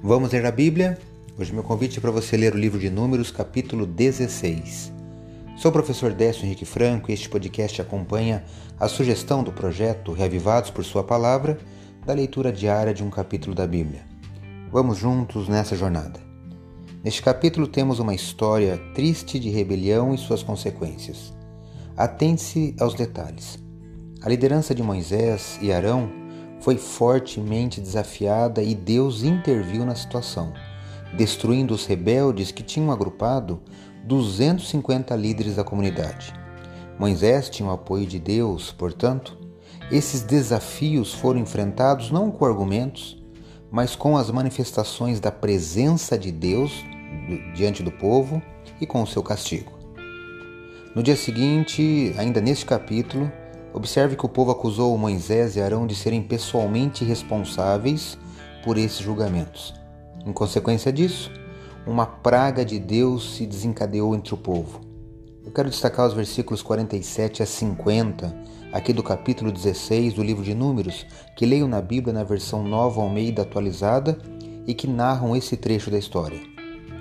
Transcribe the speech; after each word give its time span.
Vamos 0.00 0.30
ler 0.30 0.46
a 0.46 0.52
Bíblia? 0.52 0.96
Hoje 1.36 1.52
meu 1.52 1.64
convite 1.64 1.98
é 1.98 2.00
para 2.00 2.12
você 2.12 2.36
ler 2.36 2.54
o 2.54 2.56
livro 2.58 2.78
de 2.78 2.88
Números, 2.88 3.32
capítulo 3.32 3.84
16. 3.84 4.92
Sou 5.56 5.70
o 5.70 5.72
professor 5.72 6.12
Décio 6.12 6.44
Henrique 6.44 6.64
Franco 6.64 7.10
e 7.10 7.14
este 7.14 7.28
podcast 7.28 7.82
acompanha 7.82 8.44
a 8.78 8.86
sugestão 8.86 9.42
do 9.42 9.50
projeto 9.50 10.12
Reavivados 10.12 10.70
por 10.70 10.84
Sua 10.84 11.02
Palavra, 11.02 11.58
da 12.06 12.12
leitura 12.12 12.52
diária 12.52 12.94
de 12.94 13.02
um 13.02 13.10
capítulo 13.10 13.56
da 13.56 13.66
Bíblia. 13.66 14.02
Vamos 14.70 14.98
juntos 14.98 15.48
nessa 15.48 15.74
jornada. 15.74 16.20
Neste 17.02 17.20
capítulo 17.20 17.66
temos 17.66 17.98
uma 17.98 18.14
história 18.14 18.78
triste 18.94 19.36
de 19.40 19.50
rebelião 19.50 20.14
e 20.14 20.18
suas 20.18 20.44
consequências. 20.44 21.34
Atente-se 21.96 22.76
aos 22.78 22.94
detalhes. 22.94 23.58
A 24.22 24.28
liderança 24.28 24.72
de 24.72 24.82
Moisés 24.82 25.58
e 25.60 25.72
Arão 25.72 26.08
foi 26.68 26.76
fortemente 26.76 27.80
desafiada 27.80 28.62
e 28.62 28.74
Deus 28.74 29.22
interviu 29.22 29.86
na 29.86 29.94
situação, 29.94 30.52
destruindo 31.16 31.72
os 31.72 31.86
rebeldes 31.86 32.52
que 32.52 32.62
tinham 32.62 32.92
agrupado 32.92 33.62
250 34.04 35.16
líderes 35.16 35.56
da 35.56 35.64
comunidade. 35.64 36.30
Moisés 36.98 37.48
tinha 37.48 37.70
o 37.70 37.72
apoio 37.72 38.04
de 38.04 38.18
Deus, 38.18 38.70
portanto, 38.70 39.38
esses 39.90 40.20
desafios 40.20 41.14
foram 41.14 41.40
enfrentados 41.40 42.10
não 42.10 42.30
com 42.30 42.44
argumentos, 42.44 43.16
mas 43.70 43.96
com 43.96 44.14
as 44.14 44.30
manifestações 44.30 45.20
da 45.20 45.32
presença 45.32 46.18
de 46.18 46.30
Deus 46.30 46.84
diante 47.54 47.82
do 47.82 47.92
povo 47.92 48.42
e 48.78 48.86
com 48.86 49.02
o 49.02 49.06
seu 49.06 49.22
castigo. 49.22 49.72
No 50.94 51.02
dia 51.02 51.16
seguinte, 51.16 52.14
ainda 52.18 52.42
neste 52.42 52.66
capítulo, 52.66 53.32
Observe 53.78 54.16
que 54.16 54.26
o 54.26 54.28
povo 54.28 54.50
acusou 54.50 54.98
Moisés 54.98 55.54
e 55.54 55.60
Arão 55.60 55.86
de 55.86 55.94
serem 55.94 56.20
pessoalmente 56.20 57.04
responsáveis 57.04 58.18
por 58.64 58.76
esses 58.76 58.98
julgamentos. 58.98 59.72
Em 60.26 60.32
consequência 60.32 60.92
disso, 60.92 61.30
uma 61.86 62.04
praga 62.04 62.64
de 62.64 62.80
Deus 62.80 63.36
se 63.36 63.46
desencadeou 63.46 64.16
entre 64.16 64.34
o 64.34 64.36
povo. 64.36 64.80
Eu 65.44 65.52
quero 65.52 65.70
destacar 65.70 66.08
os 66.08 66.12
versículos 66.12 66.60
47 66.60 67.40
a 67.40 67.46
50, 67.46 68.36
aqui 68.72 68.92
do 68.92 69.00
capítulo 69.00 69.52
16 69.52 70.14
do 70.14 70.24
livro 70.24 70.42
de 70.42 70.54
Números, 70.54 71.06
que 71.36 71.46
leio 71.46 71.68
na 71.68 71.80
Bíblia 71.80 72.12
na 72.12 72.24
versão 72.24 72.64
nova 72.64 73.00
Almeida 73.00 73.42
atualizada 73.42 74.18
e 74.66 74.74
que 74.74 74.88
narram 74.88 75.36
esse 75.36 75.56
trecho 75.56 75.88
da 75.88 75.98
história. 75.98 76.40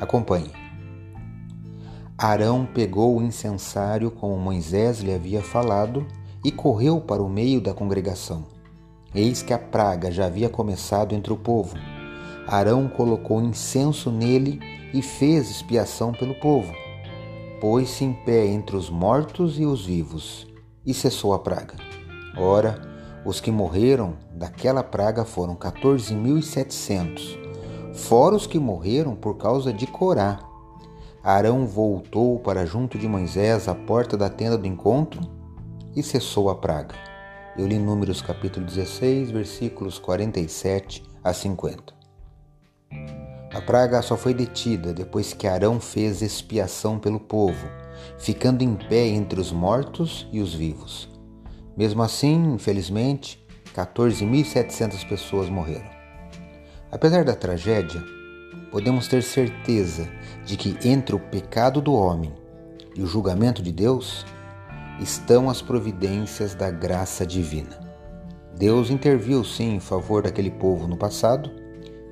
Acompanhe. 0.00 0.50
Arão 2.18 2.66
pegou 2.66 3.16
o 3.16 3.22
incensário 3.22 4.10
como 4.10 4.36
Moisés 4.36 4.98
lhe 4.98 5.14
havia 5.14 5.40
falado 5.40 6.04
e 6.44 6.52
correu 6.52 7.00
para 7.00 7.22
o 7.22 7.28
meio 7.28 7.60
da 7.60 7.72
congregação. 7.72 8.44
Eis 9.14 9.42
que 9.42 9.54
a 9.54 9.58
praga 9.58 10.10
já 10.10 10.26
havia 10.26 10.48
começado 10.50 11.14
entre 11.14 11.32
o 11.32 11.36
povo. 11.36 11.74
Arão 12.46 12.86
colocou 12.86 13.40
incenso 13.40 14.10
nele 14.10 14.60
e 14.92 15.00
fez 15.00 15.50
expiação 15.50 16.12
pelo 16.12 16.34
povo. 16.34 16.74
Pôs-se 17.60 18.04
em 18.04 18.12
pé 18.12 18.46
entre 18.46 18.76
os 18.76 18.90
mortos 18.90 19.58
e 19.58 19.64
os 19.64 19.86
vivos, 19.86 20.46
e 20.84 20.92
cessou 20.92 21.32
a 21.32 21.38
praga. 21.38 21.74
Ora, 22.36 22.78
os 23.24 23.40
que 23.40 23.50
morreram 23.50 24.18
daquela 24.30 24.82
praga 24.82 25.24
foram 25.24 25.56
14.700, 25.56 27.38
fora 27.94 28.34
os 28.34 28.46
que 28.46 28.58
morreram 28.58 29.14
por 29.14 29.38
causa 29.38 29.72
de 29.72 29.86
Corá. 29.86 30.40
Arão 31.22 31.66
voltou 31.66 32.38
para 32.40 32.66
junto 32.66 32.98
de 32.98 33.08
Moisés 33.08 33.66
à 33.66 33.74
porta 33.74 34.14
da 34.14 34.28
tenda 34.28 34.58
do 34.58 34.66
encontro 34.66 35.22
e 35.96 36.02
cessou 36.02 36.50
a 36.50 36.54
praga. 36.54 36.94
Eu 37.56 37.66
li 37.66 37.78
Números 37.78 38.20
capítulo 38.20 38.66
16, 38.66 39.30
versículos 39.30 39.98
47 39.98 41.02
a 41.22 41.32
50. 41.32 41.94
A 43.54 43.60
praga 43.60 44.02
só 44.02 44.16
foi 44.16 44.34
detida 44.34 44.92
depois 44.92 45.32
que 45.32 45.46
Arão 45.46 45.78
fez 45.80 46.22
expiação 46.22 46.98
pelo 46.98 47.20
povo, 47.20 47.68
ficando 48.18 48.62
em 48.62 48.74
pé 48.74 49.06
entre 49.06 49.40
os 49.40 49.52
mortos 49.52 50.26
e 50.32 50.40
os 50.40 50.52
vivos. 50.52 51.08
Mesmo 51.76 52.02
assim, 52.02 52.54
infelizmente, 52.54 53.44
14.700 53.74 55.08
pessoas 55.08 55.48
morreram. 55.48 55.88
Apesar 56.90 57.24
da 57.24 57.34
tragédia, 57.34 58.02
podemos 58.70 59.06
ter 59.06 59.22
certeza 59.22 60.08
de 60.44 60.56
que 60.56 60.76
entre 60.88 61.14
o 61.14 61.20
pecado 61.20 61.80
do 61.80 61.94
homem 61.94 62.32
e 62.96 63.02
o 63.02 63.06
julgamento 63.06 63.62
de 63.62 63.70
Deus, 63.70 64.26
estão 65.00 65.50
as 65.50 65.60
providências 65.60 66.54
da 66.54 66.70
graça 66.70 67.26
divina. 67.26 67.80
Deus 68.56 68.90
interviu 68.90 69.42
sim 69.44 69.74
em 69.74 69.80
favor 69.80 70.22
daquele 70.22 70.50
povo 70.50 70.86
no 70.86 70.96
passado, 70.96 71.50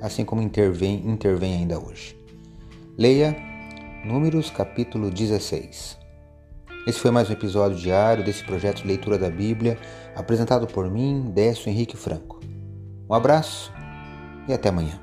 assim 0.00 0.24
como 0.24 0.42
intervém, 0.42 1.06
intervém 1.08 1.54
ainda 1.54 1.78
hoje. 1.78 2.16
Leia 2.98 3.36
Números 4.04 4.50
capítulo 4.50 5.10
16. 5.10 5.96
Esse 6.86 6.98
foi 6.98 7.12
mais 7.12 7.30
um 7.30 7.32
episódio 7.32 7.78
diário 7.78 8.24
desse 8.24 8.42
projeto 8.42 8.82
de 8.82 8.88
leitura 8.88 9.16
da 9.16 9.30
Bíblia, 9.30 9.78
apresentado 10.16 10.66
por 10.66 10.90
mim, 10.90 11.30
Décio 11.32 11.70
Henrique 11.70 11.96
Franco. 11.96 12.40
Um 13.08 13.14
abraço 13.14 13.72
e 14.48 14.52
até 14.52 14.70
amanhã. 14.70 15.00